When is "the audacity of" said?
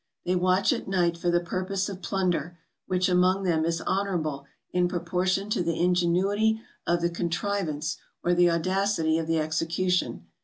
8.33-9.27